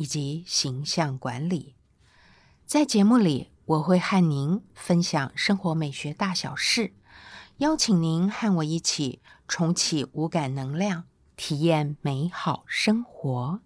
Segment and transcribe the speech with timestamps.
[0.00, 1.74] 以及形象管理，
[2.64, 6.94] 在节目里我会和您分享生活美学大小事，
[7.58, 11.04] 邀请您和我一起重启五感能量，
[11.36, 13.60] 体验美好生活。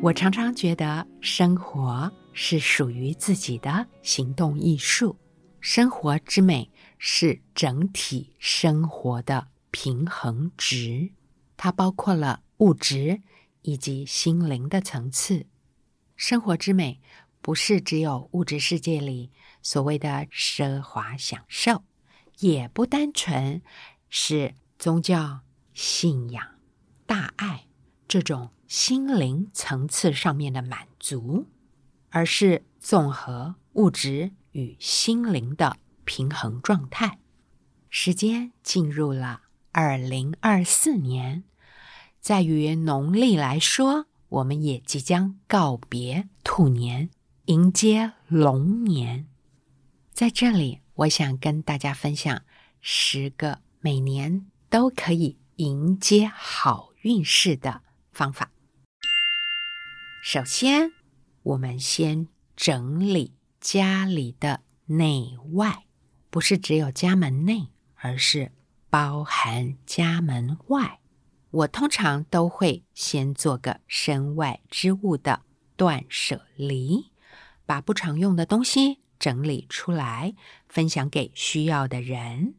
[0.00, 5.16] 我常常觉得生活是属于自己的行动艺术，
[5.58, 9.48] 生活之美是整体生活的。
[9.72, 11.10] 平衡值，
[11.56, 13.22] 它包括了物质
[13.62, 15.46] 以及心灵的层次。
[16.16, 17.00] 生活之美
[17.40, 19.30] 不是只有物质世界里
[19.62, 21.84] 所谓的奢华享受，
[22.38, 23.62] 也不单纯
[24.08, 25.40] 是宗教
[25.74, 26.44] 信仰、
[27.06, 27.66] 大爱
[28.08, 31.46] 这种心灵层次上面的满足，
[32.10, 37.18] 而是综合物质与心灵的平衡状态。
[37.90, 39.42] 时间进入了。
[39.78, 41.44] 二零二四年，
[42.18, 47.10] 在于农历来说，我们也即将告别兔年，
[47.44, 49.26] 迎接龙年。
[50.14, 52.42] 在这里，我想跟大家分享
[52.80, 58.50] 十个每年都可以迎接好运势的方法。
[60.24, 60.90] 首先，
[61.42, 65.84] 我们先整理家里的内外，
[66.30, 68.52] 不是只有家门内，而是。
[68.88, 71.00] 包含家门外，
[71.50, 75.42] 我通常都会先做个身外之物的
[75.76, 77.10] 断舍离，
[77.66, 80.34] 把不常用的东西整理出来，
[80.68, 82.54] 分享给需要的人。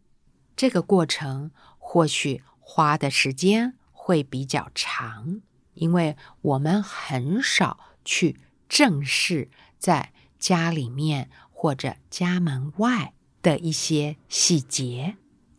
[0.56, 5.42] 这个过程或许花的时间会比较长，
[5.76, 15.18] 因为我们很少去正视在家里面或者家门外的一些细节。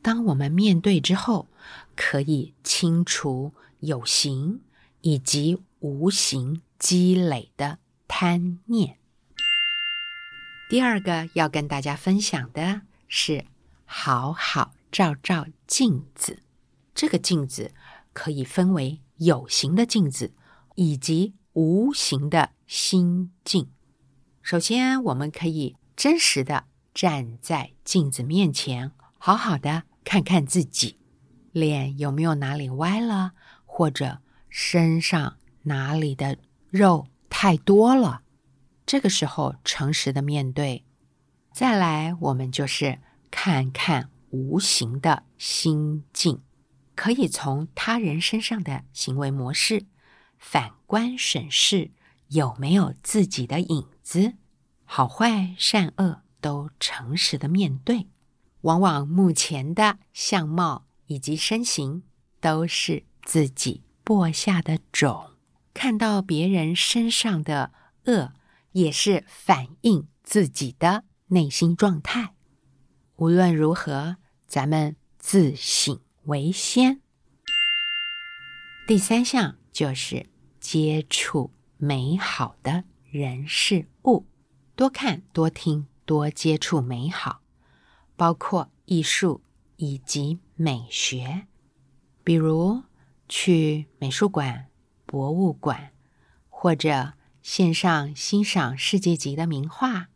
[0.09, 1.49] 当我们面对之后，
[1.95, 4.63] 可以清除有形
[5.03, 7.77] 以及无形积累的
[8.07, 8.97] 贪念。
[10.71, 13.45] 第二个要跟大家分享的是，
[13.85, 16.43] 好好照照镜子。
[16.95, 17.75] 这个镜子
[18.15, 20.33] 可以分为有形的镜子
[20.77, 23.69] 以及无形的心镜。
[24.41, 26.65] 首先，我们可以真实的
[26.95, 28.93] 站在镜子面前。
[29.19, 30.99] 好好的看看自己，
[31.53, 33.33] 脸有没有哪里歪了，
[33.67, 36.39] 或者身上哪里的
[36.71, 38.23] 肉太多了。
[38.87, 40.87] 这个时候诚实的面对。
[41.53, 46.41] 再来，我们就是看看无形的心境，
[46.95, 49.85] 可以从他人身上的行为模式
[50.39, 51.91] 反观审视，
[52.29, 54.33] 有没有自己的影子，
[54.87, 58.07] 好坏善恶都诚实的面对。
[58.63, 62.03] 往往目前的相貌以及身形
[62.41, 65.33] 都是自己播下的种，
[65.73, 67.73] 看到别人身上的
[68.07, 68.33] 恶，
[68.73, 72.35] 也是反映自己的内心状态。
[73.17, 77.01] 无论如何，咱们自省为先。
[78.87, 80.27] 第三项就是
[80.61, 84.27] 接触美好的人事物，
[84.75, 87.43] 多看多听多接触美好。
[88.19, 89.43] 包括艺术
[89.77, 91.47] 以及美学，
[92.25, 92.83] 比如
[93.29, 94.67] 去美术馆、
[95.06, 95.93] 博物馆，
[96.49, 97.12] 或者
[97.43, 100.09] 线上欣赏世界级的名画，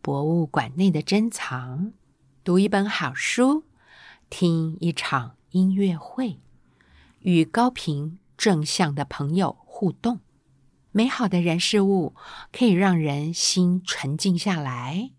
[0.00, 1.92] 博物馆内的珍藏，
[2.42, 3.64] 读一本好书，
[4.30, 6.40] 听一场音乐会，
[7.18, 10.20] 与高频正向的朋友互动，
[10.92, 12.14] 美好的人事物
[12.50, 15.10] 可以让人心沉静下来。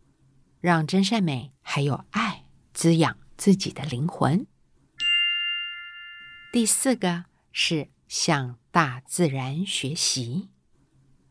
[0.65, 4.47] 让真善美还有爱滋养自己的灵魂。
[6.51, 10.49] 第四个是向大自然学习。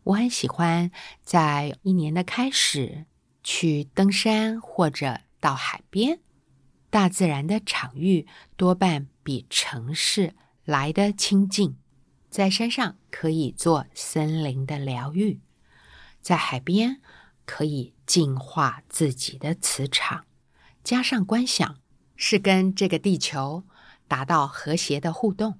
[0.04, 0.92] 我很喜欢
[1.24, 3.06] 在一年的开始
[3.42, 6.20] 去登山或者到海边。
[6.88, 11.76] 大自然的场域多半比城市来的清静。
[12.30, 15.40] 在山上可以做森林的疗愈，
[16.20, 17.00] 在海边。
[17.46, 20.24] 可以净化自己的磁场，
[20.82, 21.78] 加上观想，
[22.16, 23.64] 是跟这个地球
[24.06, 25.58] 达到和谐的互动。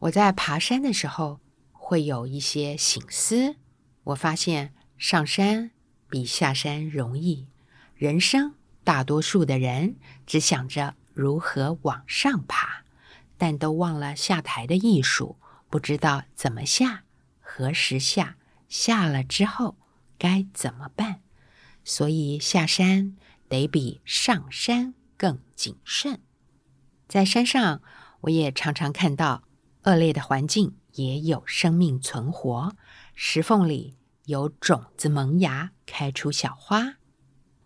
[0.00, 1.40] 我在爬山的时候
[1.72, 3.56] 会有一些醒思。
[4.04, 5.70] 我发现上山
[6.08, 7.48] 比下山容易。
[7.94, 9.96] 人生大多数的人
[10.26, 12.84] 只想着如何往上爬，
[13.36, 15.38] 但都忘了下台的艺术，
[15.68, 17.04] 不知道怎么下、
[17.40, 18.36] 何时下、
[18.68, 19.76] 下了之后
[20.18, 21.22] 该怎么办。
[21.86, 23.16] 所以下山
[23.48, 26.20] 得比上山更谨慎。
[27.06, 27.80] 在山上，
[28.22, 29.44] 我也常常看到
[29.84, 32.74] 恶劣的环境也有生命存活，
[33.14, 36.96] 石缝里有种子萌芽，开出小花。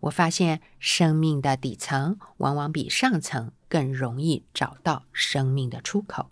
[0.01, 6.29] 我发现生命的底层往往比上层更容易找到生命的出口。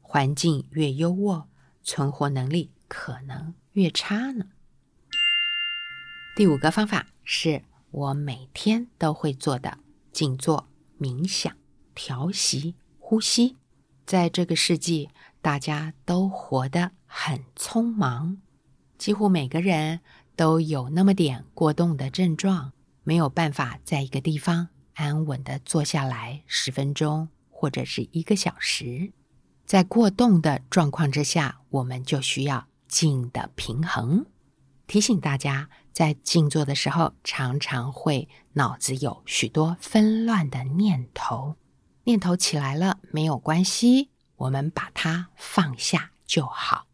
[0.00, 1.44] 环境越优渥，
[1.84, 4.46] 存活能力可能越差呢。
[6.38, 9.76] 第五个方法是我每天都会做的
[10.12, 11.52] 静坐冥想。
[11.96, 13.56] 调息呼吸，
[14.06, 15.08] 在这个世纪，
[15.42, 18.38] 大家都活得很匆忙，
[18.96, 19.98] 几乎每个人
[20.36, 29.12] 都有那么点过动的症状，没有办法在一个地方安稳的坐下来十分钟或者是一个小时。
[29.66, 34.24] 在过动的状况之下，我们就需要静的平衡。
[34.88, 41.56] 提醒大家，在静坐的时候，常常会脑子有许多纷乱的念头。
[42.04, 46.86] 念头起来了没有关系，我们把它放下就好。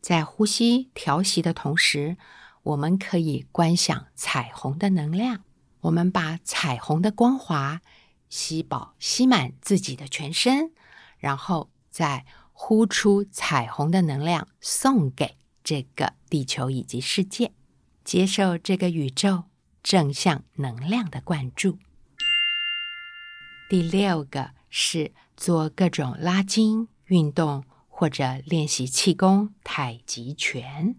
[0.00, 2.16] 在呼吸调息的同时，
[2.64, 5.44] 我们可以观想彩虹的能量。
[5.82, 7.80] 我们把彩虹的光华
[8.28, 10.72] 吸饱吸满自己的全身，
[11.16, 17.52] 然后再呼出彩虹的能量，送给这个地球以及世界，
[18.04, 19.44] 接受这个宇宙
[19.82, 21.78] 正向能量的灌注。
[23.68, 30.96] 第六个是做各种拉筋运动或者练习气功、太极拳，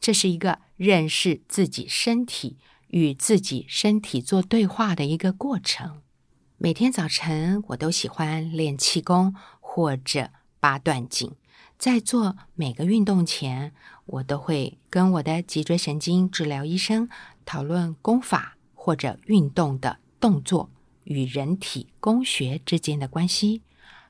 [0.00, 2.58] 这是一个认识自己身体、
[2.88, 6.02] 与自己身体做对话的一个过程。
[6.58, 11.32] 每天早晨我都喜欢练气功或者八段锦，
[11.82, 13.72] 在做每个运动前，
[14.06, 17.08] 我都会跟我的脊椎神经治疗医生
[17.44, 20.70] 讨论功法或者运动的动作。
[21.02, 23.62] 与人体工学之间的关系，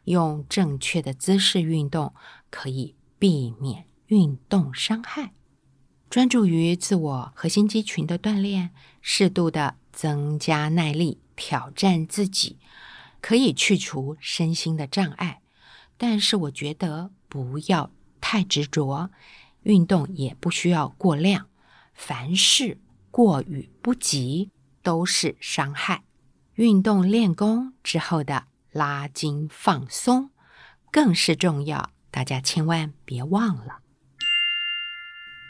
[0.04, 2.12] 用正确的姿势运动
[2.50, 5.32] 可以避免运动伤害。
[6.10, 8.68] 专注于自我核心肌群的锻炼，
[9.00, 12.58] 适度的增加耐力，挑战自己，
[13.22, 15.38] 可以去除身心的障碍。
[15.96, 17.90] 但是，我觉得不要
[18.20, 19.10] 太执着，
[19.62, 21.48] 运动也不需要过量，
[21.94, 22.78] 凡事
[23.10, 24.50] 过与不及
[24.82, 26.04] 都是伤害。
[26.56, 30.30] 运动练功之后的拉筋放松
[30.90, 33.80] 更是重要，大家千万别忘了。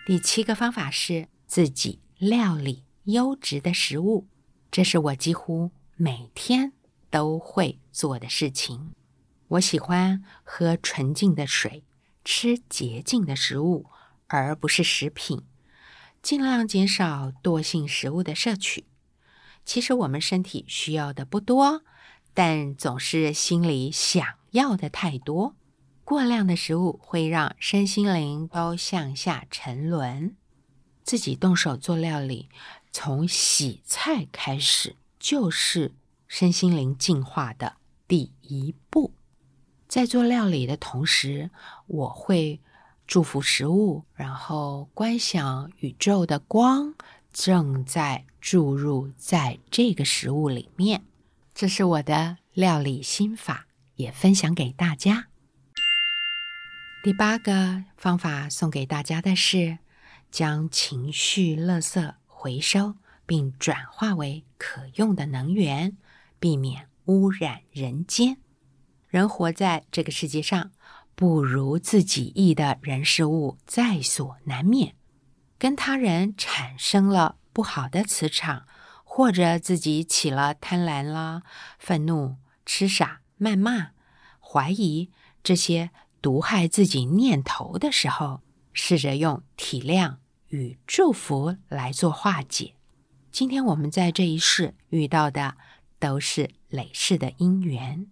[0.06, 4.28] 第七个方法是自己料理优质的食物，
[4.70, 6.72] 这是我几乎每天
[7.10, 8.92] 都会做的事情。
[9.52, 11.84] 我喜欢喝纯净的水，
[12.24, 13.86] 吃洁净的食物，
[14.28, 15.42] 而不是食品，
[16.22, 18.86] 尽量减少惰性食物的摄取。
[19.66, 21.82] 其实我们身体需要的不多，
[22.32, 25.54] 但总是心里想要的太多。
[26.02, 30.34] 过量的食物会让身心灵都向下沉沦。
[31.02, 32.48] 自己动手做料理，
[32.90, 35.92] 从洗菜开始，就是
[36.26, 37.76] 身心灵进化的
[38.08, 39.12] 第一步。
[39.92, 41.50] 在做料理的同时，
[41.86, 42.62] 我会
[43.06, 46.94] 祝福食物，然后观想宇宙的光。
[47.30, 51.02] 正在注入在这个食物里面，
[51.54, 55.26] 这是我的料理心法，也分享给大家。
[57.04, 59.76] 第八个方法送给大家的是，
[60.30, 62.94] 将情绪垃圾回收
[63.26, 65.98] 并转化为可用的能源，
[66.40, 68.38] 避免污染人间。
[69.12, 70.70] 人活在这个世界上，
[71.14, 74.94] 不如自己意的人事物在所难免。
[75.58, 78.66] 跟他人产生了不好的磁场，
[79.04, 81.42] 或者自己起了贪婪啦、
[81.78, 83.90] 愤怒、痴傻、谩骂、
[84.40, 85.10] 怀疑
[85.44, 85.90] 这些
[86.22, 88.40] 毒害自己念头的时候，
[88.72, 90.16] 试着用体谅
[90.48, 92.76] 与祝福来做化解。
[93.30, 95.58] 今天我们在这一世遇到的
[95.98, 98.06] 都是累世的因缘，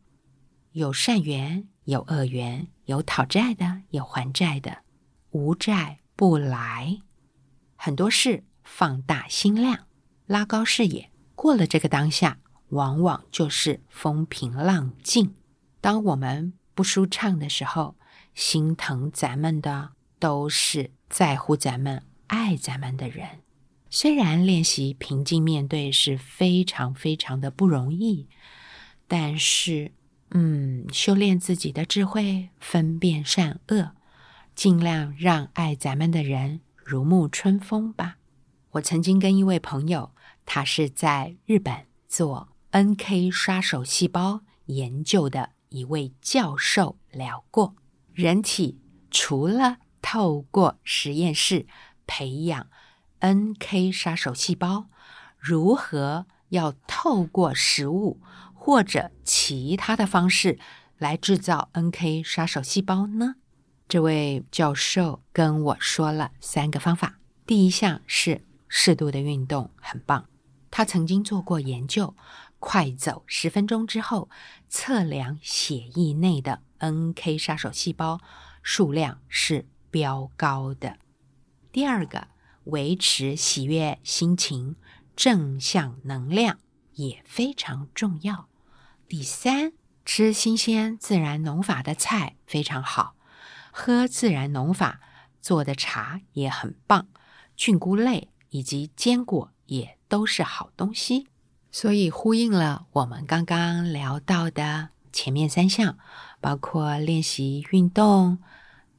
[0.72, 4.82] 有善缘，有恶缘，有讨债的，有还债的，
[5.30, 6.98] 无债不来。
[7.74, 9.88] 很多事放大心量，
[10.26, 15.34] 拉高视野，过了这个当下，往往就是风平浪静。
[15.80, 17.96] 当我们不舒畅的时候，
[18.34, 23.40] 心疼咱们的都是在乎咱们、爱咱们的人。
[23.88, 28.28] 虽然练习平静面对是非常非常的不容易，
[29.08, 29.90] 但是，
[30.30, 33.92] 嗯，修炼自己的智慧，分辨善恶，
[34.54, 38.18] 尽量让爱咱们的人如沐春风吧。
[38.72, 40.12] 我曾经跟一位朋友，
[40.46, 47.74] 他是在日本做 NK 杀手细胞研究的一位教授聊过，
[48.12, 48.78] 人体
[49.10, 51.66] 除了透过实验室
[52.06, 52.68] 培养
[53.18, 54.86] NK 杀手细胞，
[55.36, 58.20] 如何要透过食物
[58.70, 60.56] 或者其他的方式
[60.96, 63.34] 来制造 NK 杀手细胞呢？
[63.88, 68.44] 这位教授跟我说了三个方法，第一项是。
[68.68, 70.28] 适度的运动很棒。
[70.70, 72.14] 他曾经做过研究，
[72.60, 74.30] 快走十分钟之后，
[74.68, 78.20] 测量血液内的 NK 杀手细胞
[78.62, 80.98] 数量是飙高的。
[81.72, 82.28] 第二个，
[82.66, 84.76] 维持喜悦心情、
[85.16, 86.60] 正向能量
[86.92, 88.46] 也非常重要。
[89.10, 89.72] 第三，
[90.04, 93.16] 吃新鲜自然农法的菜非常好，
[93.72, 95.00] 喝自然农法
[95.40, 97.08] 做的茶也很棒，
[97.56, 98.28] 菌菇类。
[98.50, 101.26] 以及坚果也都是好东西，
[101.72, 105.98] 所以呼应了我们刚刚聊到的前面三项，
[106.40, 108.38] 包括练习运动、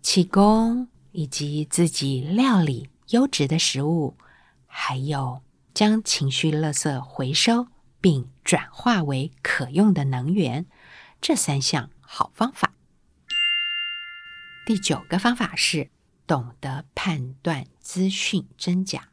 [0.02, 4.16] 气功，以及自己料理优质的食物，
[4.68, 5.42] 还有
[5.74, 7.68] 将情绪垃圾回收
[8.02, 10.66] 并转化为可用的能源，
[11.22, 12.74] 这三项好方法。
[14.66, 15.90] 第九个方法是
[16.28, 19.10] 懂得判断资讯真假。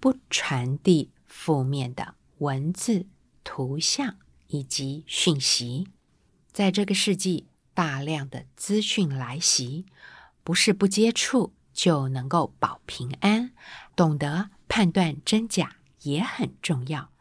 [0.00, 3.06] 不传递负面的文字、
[3.44, 4.16] 图像
[4.48, 5.86] 以及讯息。
[6.50, 9.86] 在这个世纪，大量的资讯来袭，
[10.42, 13.52] 不是不接触就能够保平安。
[13.94, 17.11] 懂得判断真假也很重要。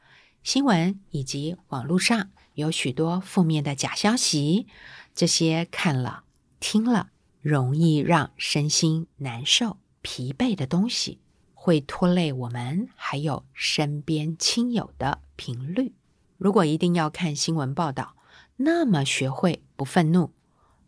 [0.44, 4.66] 新闻以及网络上有许多负面的假消息，
[5.14, 6.24] 这些看了、
[6.60, 7.10] 听了，
[7.42, 11.20] 容易让身心难受、疲惫的东西。
[11.54, 15.94] 会拖累我们，还有身边亲友的频率。
[16.40, 18.16] 如果一定要看新闻报道，
[18.56, 20.32] 那么学会不愤怒、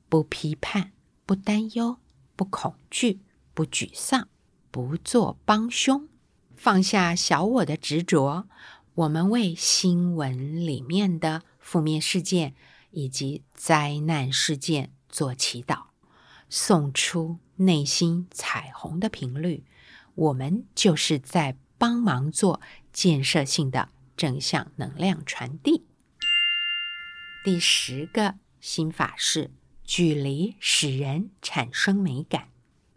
[0.10, 0.91] 不批判、
[1.27, 1.98] 不担忧、
[2.36, 3.19] 不恐惧、
[3.53, 4.27] 不沮丧、
[4.72, 6.10] 不做帮凶，
[6.55, 8.48] 放下小我的执着。
[8.95, 12.53] 我们为新闻里面的负面事件
[12.91, 15.85] 以及灾难事件做祈祷，
[16.47, 19.65] 送出内心彩虹的频率。
[20.13, 25.88] 我们就是在帮忙做建设性的正向能量传递。
[27.43, 29.50] 第十个心法是：
[29.83, 32.50] 距离使人产生美感。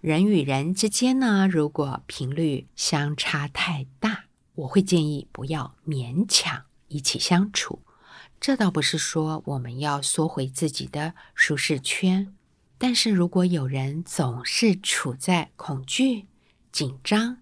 [0.03, 4.26] 人与人之间呢，如果频率相差太大，
[4.57, 7.83] 我会建议不要勉强一起相处。
[8.39, 12.35] 这倒不是说我们要缩回自己的舒适圈，
[12.77, 16.27] 但是如果有人总是处在恐惧，
[16.71, 17.39] 紧张、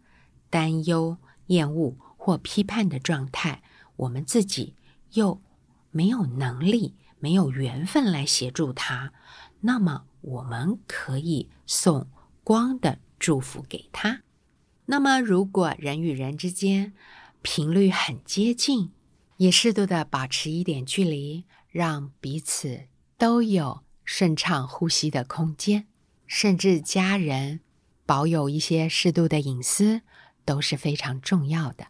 [0.51, 1.17] 担忧、
[1.47, 3.63] 厌恶或批判的状态，
[3.97, 4.77] 我们自己
[5.15, 5.43] 又
[5.91, 9.13] 没有能力、没有缘分来协助他，
[9.61, 12.09] 那么我们可以送
[12.45, 14.23] 光的祝福给他。
[14.87, 16.93] 那么，如果人与人之间
[17.43, 18.91] 频率很接近，
[19.39, 22.83] 也适度的保持一点距离，让彼此
[23.17, 25.87] 都有顺畅呼吸的空间，
[26.27, 27.61] 甚至家人。
[28.07, 30.03] 保有一些适度的隐私
[30.45, 31.87] 都是非常重要的。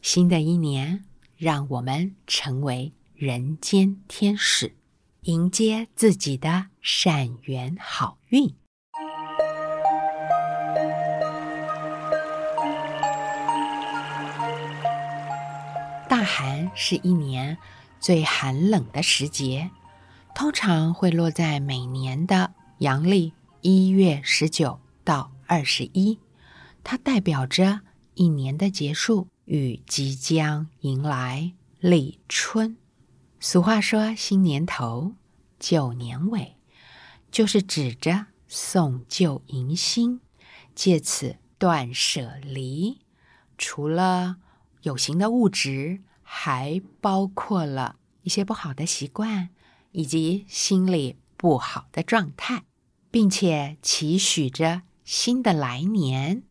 [0.00, 1.04] 新的一年，
[1.36, 4.76] 让我们成为人间天使，
[5.22, 8.54] 迎接自己的善缘好运。
[16.08, 17.58] 大寒是一年
[17.98, 19.70] 最寒冷的时节，
[20.34, 24.80] 通常会落在每年的阳历一月十九。
[25.02, 26.18] 到二十一，
[26.82, 27.82] 它代表着
[28.14, 32.76] 一年的结束与即将迎来立春。
[33.38, 35.12] 俗话说：“新年头，
[35.60, 36.56] 旧年尾”，
[37.30, 40.20] 就是指着送旧迎新，
[40.74, 42.98] 借此断舍离。
[43.56, 44.38] 除了
[44.86, 49.48] 有形的物质，还包括了一些不好的习惯
[49.90, 52.62] 以及心理不好的状态，
[53.10, 54.82] 并且期许着。
[55.04, 56.42] 新的来年，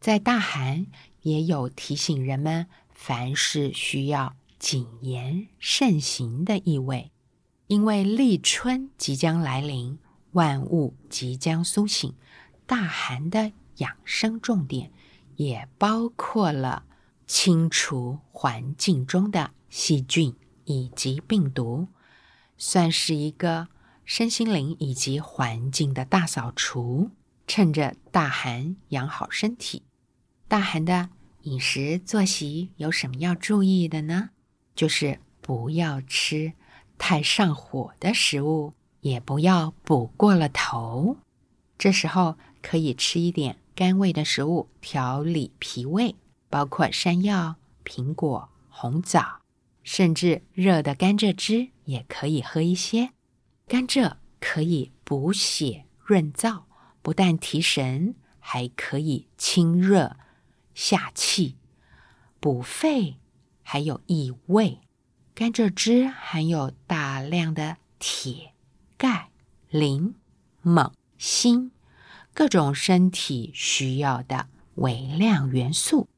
[0.00, 0.86] 在大寒
[1.22, 7.10] 也有提醒人们凡事需要谨言慎行的意味，
[7.66, 9.98] 因为立春即将来临，
[10.32, 12.14] 万物即将苏醒，
[12.66, 14.90] 大寒的养生重点
[15.36, 16.84] 也包括了
[17.32, 20.36] 清除环境中的细菌
[20.66, 21.88] 以及病毒，
[22.58, 23.68] 算是一个
[24.04, 27.10] 身心灵以及环境的大扫除。
[27.46, 29.82] 趁着大寒养好身体，
[30.46, 31.08] 大寒的
[31.44, 34.28] 饮食作息有什么要注意的呢？
[34.74, 36.52] 就是不要吃
[36.98, 38.74] 太上火的食物。
[39.00, 41.16] 也不要补过了头，
[41.78, 46.14] 这时候可以吃一点甘味的食物调理脾胃，
[46.52, 49.40] 包括山药、苹果、红枣，
[49.82, 53.12] 甚至热的甘蔗汁也可以喝一些。
[53.66, 56.64] 甘蔗可以补血润燥，
[57.00, 60.18] 不但提神，还可以清热
[60.74, 61.56] 下气、
[62.38, 63.16] 补肺，
[63.62, 64.80] 还有益胃。
[65.34, 68.52] 甘蔗汁含有大量的铁。
[68.98, 69.30] 钙、
[69.70, 70.14] 磷、
[70.62, 71.70] 锰、锌，
[72.34, 76.10] 各种身体需要的微量元素。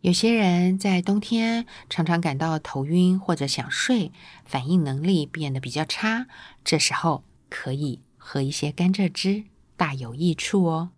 [0.00, 4.12] 有些人在冬天常常感到头晕或者想睡，
[4.44, 6.28] 反应能力变得比较差，
[6.62, 9.44] 这时候可以喝一些甘蔗汁，
[9.76, 10.90] 大有益处哦。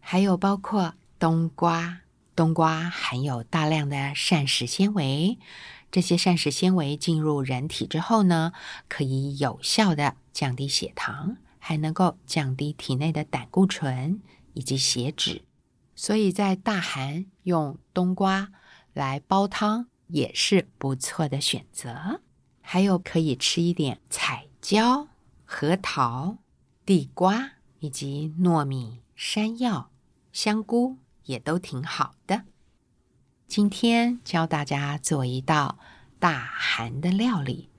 [0.00, 2.02] 还有包括冬瓜，
[2.36, 5.38] 冬瓜含有大量的膳食纤维。
[5.90, 8.52] 这些膳食纤维进入人体之后呢，
[8.86, 14.20] 可以有效的降低血糖，还能够降低体内的胆固醇
[14.52, 15.45] 以及血脂。
[15.96, 18.52] 所以在大寒用冬瓜
[18.92, 22.20] 来煲汤也是不错的选择。
[22.60, 25.08] 还有可以吃一点彩椒、
[25.44, 26.38] 核桃、
[26.84, 29.90] 地瓜以及糯米、山药、
[30.32, 32.42] 香菇也都挺好的。
[33.46, 35.78] 今天教大家做一道
[36.18, 37.70] 大寒的料理，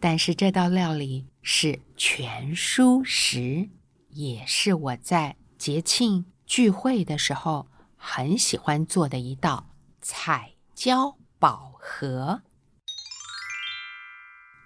[0.00, 3.68] 但是这道料理是全蔬食，
[4.10, 9.70] 也是我在节庆聚会的时候很喜欢做的一道
[10.02, 12.42] 彩椒宝盒。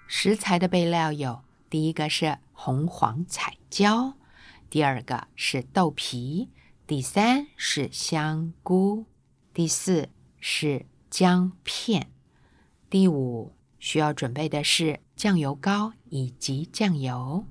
[0.09, 4.15] 食材的备料有：第一个是红黄彩椒，
[4.69, 6.51] 第二个是豆皮，
[6.89, 9.07] 第三是香菇，
[9.55, 10.09] 第四。
[10.41, 12.11] 是姜片。
[12.91, 17.45] 第五需要准备的是酱油膏以及酱油。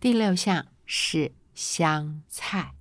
[0.00, 2.74] 第六项是香菜。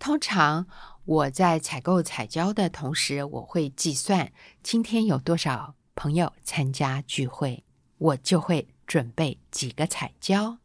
[0.00, 0.66] 通常
[1.04, 4.32] 我在采购彩椒的同时，我会计算
[4.62, 7.62] 今天有多少朋友参加聚会，
[7.98, 10.56] 我就会准备几个彩椒。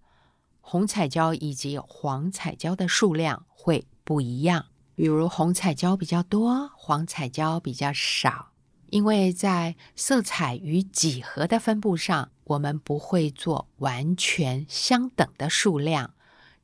[0.61, 4.67] 红彩椒以及黄彩椒的数量会不一样。
[4.95, 8.53] 比如红彩椒比较多，黄彩椒比较少，
[8.87, 16.13] 因为在色彩与几何的分布上，我们不会做完全相等的数量，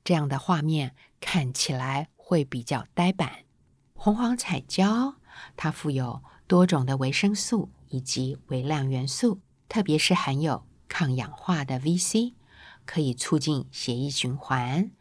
[0.06, 3.30] 这样的画面看起来会比较呆板。
[3.94, 5.16] 红黄彩椒
[5.58, 12.32] 它富有多种的维生素以及微量元素，特别是含有抗氧化的 VC，
[12.86, 14.92] 可以促进血液循环，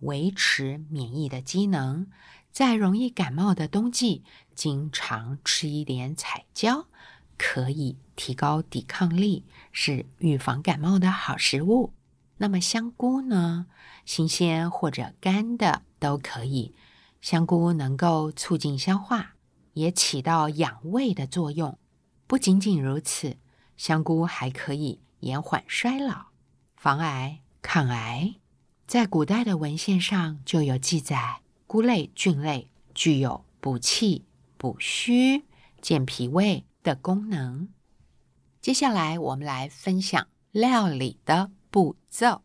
[0.00, 2.08] 维持免疫的机能。
[2.50, 4.24] 在容易感冒的冬季，
[4.56, 6.88] 经常吃一点彩椒，
[7.38, 11.92] 可以提高抵抗力，是预防感冒的好食物。
[12.38, 13.66] 那么香菇呢？
[14.04, 16.74] 新鲜或者干的都可以。
[17.20, 19.36] 香菇能够促进消化，
[19.74, 21.78] 也起到养胃的作用。
[22.26, 23.36] 不仅仅如此，
[23.76, 26.26] 香菇还可以延缓衰老、
[26.76, 28.34] 防癌、抗癌。
[28.88, 31.40] 在古代的文献上就有记载。
[31.68, 34.26] 菇类、菌类具有补气、
[34.58, 35.44] 补虚、
[35.80, 37.68] 健脾胃的功能。
[38.60, 42.42] 接下来，我们来分享料理的步骤。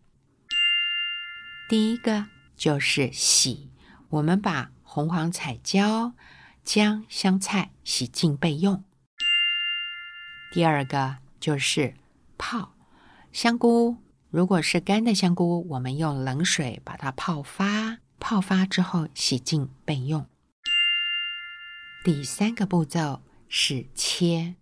[1.68, 2.26] 第一个
[2.58, 3.70] 就是洗，
[4.10, 6.14] 我们把红黄彩椒、
[6.64, 8.84] 姜、香菜洗净备用。
[10.52, 11.94] 第二个就是
[12.38, 12.74] 泡
[13.32, 13.98] 香菇，
[14.30, 18.00] 如果是干的香菇，我们用冷水把它泡发。
[18.20, 20.26] 泡发之后洗净备用。
[22.04, 24.56] 第三个步骤是切，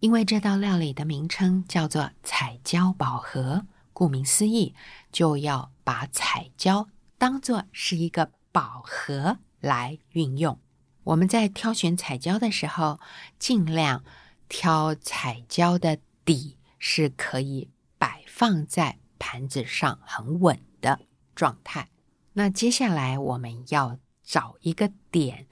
[0.00, 4.74] 因为这道料理的名称叫做彩椒宝盒，顾名思义，
[5.12, 6.88] 就要把彩椒
[7.22, 10.58] 当做是一个宝盒来运用。
[11.04, 12.98] 我们在挑选彩椒的时候，
[13.38, 14.02] 尽量
[14.48, 20.98] 挑彩椒的底是可以摆放在盘子上很稳的
[21.36, 21.90] 状态。
[22.32, 25.46] 那接下来我们要找一个点，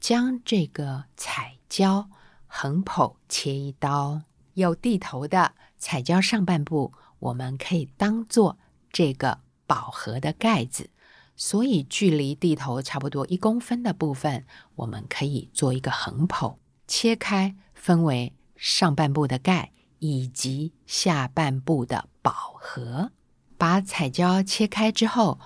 [0.00, 2.10] 将这个彩椒
[2.48, 4.22] 横剖切一刀，
[4.54, 8.58] 有地头的彩椒上半部，我们可以当做
[8.90, 10.90] 这个宝盒的盖子，
[11.36, 14.44] 所以距离地头差不多一公分的部分，
[14.76, 23.10] 我们可以做一个横剖，切开，分为上半部的盖以及下半部的宝盒。
[23.56, 25.38] 把彩椒切开之后，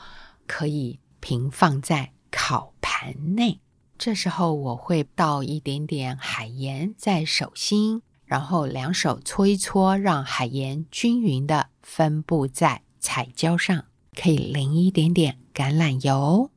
[0.47, 3.61] 可以平放在烤盘内。
[3.97, 13.87] 这时候我会倒一点点海盐在手心，然后两手搓一搓，让海盐均匀的分布在彩椒上。
[14.15, 16.53] 可以淋一点点橄榄油。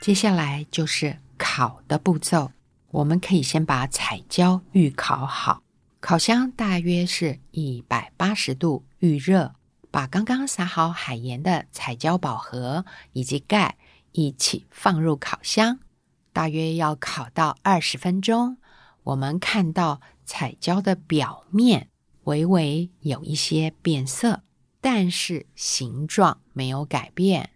[0.00, 2.52] 接下来就是烤的步骤，
[2.92, 5.60] 我们可以先把彩椒预烤好，
[5.98, 9.56] 烤箱大约是一百八十度预热。
[9.90, 13.76] 把刚刚撒好海盐的彩椒宝盒以及盖
[14.12, 15.80] 一起放入烤箱，
[16.32, 18.56] 大约要烤到二十分钟。
[19.02, 21.88] 我们看到彩椒的表面
[22.22, 24.44] 微微有一些变色，
[24.82, 27.52] 但是形状没有改变。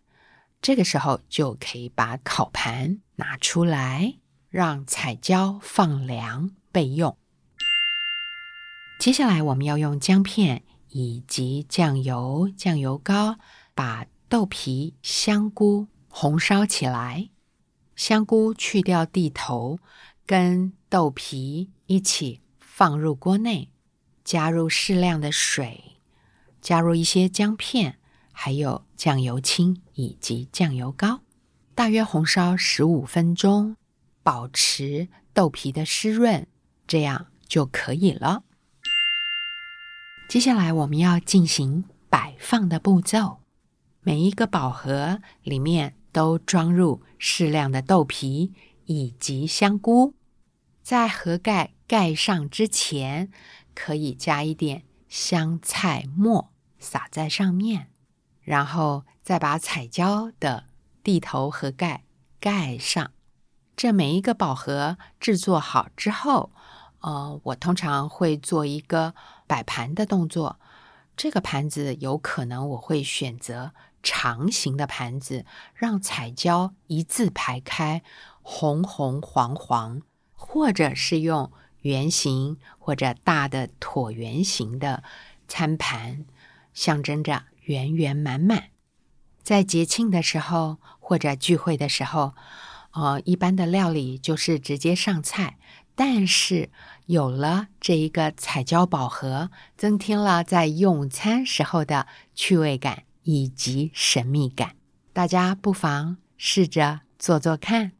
[0.62, 4.14] 这个时候就可以把烤盘拿出来，
[4.48, 7.18] 让彩椒放凉备用。
[8.98, 10.62] 接下来我们要用姜片。
[10.90, 13.38] 以及酱油、酱油膏，
[13.74, 17.28] 把豆皮、香菇红烧起来。
[17.96, 19.78] 香菇去掉蒂头，
[20.24, 23.68] 跟豆皮一起放入锅内，
[24.24, 25.95] 加入适量的水，
[26.66, 27.96] 加入一些姜片，
[28.33, 31.20] 还有酱油青以及酱油膏，
[31.76, 33.76] 大约红烧十五分钟，
[34.24, 36.48] 保持豆皮的湿润，
[36.85, 38.42] 这样就可以了。
[40.29, 43.38] 接下来我们要进行摆放的步骤，
[44.00, 48.52] 每一个宝盒里面都装入适量的豆皮
[48.87, 50.14] 以及香菇，
[50.83, 53.31] 在盒盖盖上之前，
[53.72, 57.90] 可以加一点香菜末撒在上面，
[58.42, 60.64] 然后再把彩椒的
[61.02, 62.04] 地头和盖
[62.40, 63.12] 盖上。
[63.76, 66.52] 这每一个宝盒制作好之后。
[67.00, 69.14] 呃，我通常会做一个
[69.46, 70.58] 摆盘的动作。
[71.16, 78.02] 这个盘子有可能我会选择长形的盘子，让彩椒一字排开，
[78.42, 80.00] 红红黄黄；
[80.32, 85.04] 或者是用圆形或者大的椭圆形的
[85.46, 86.24] 餐盘，
[86.76, 88.68] 象征着圆圆满满。
[89.42, 92.34] 在节庆的时候或者聚会的时候，
[92.92, 95.56] 呃，一般的料理就是直接上菜。
[95.94, 96.68] 但是
[97.06, 104.76] 有了这一个彩椒宝盒，增添了在用餐时候的趣味感以及神秘感。
[105.14, 107.92] 大家不妨试着做做看。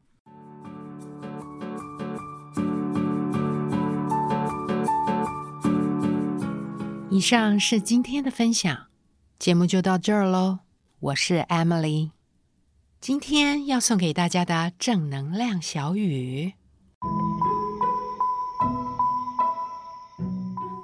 [7.17, 8.89] 以上是今天的分享，
[9.39, 10.59] 节目就到这儿喽。
[11.01, 12.11] 我是 Emily，
[13.01, 16.53] 今天要送给大家的正能量小语。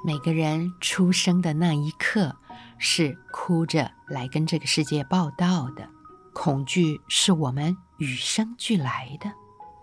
[0.02, 2.34] 每个人出生的那一刻，
[2.78, 5.86] 是哭着来跟这个世界报道的。
[6.32, 9.30] 恐惧是我们与生俱来的。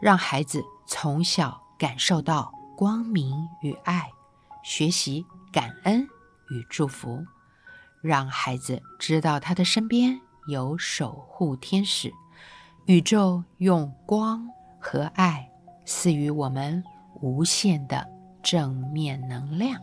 [0.02, 4.10] 让孩子从小感受到光明与爱，
[4.64, 6.10] 学习感恩
[6.50, 7.26] 与祝福，
[8.02, 12.12] 让孩子知道他的身边有守护天使。
[12.86, 14.48] 宇宙用光
[14.80, 15.48] 和爱
[15.86, 16.84] 赐予我们
[17.22, 18.08] 无限的
[18.42, 19.80] 正面能量。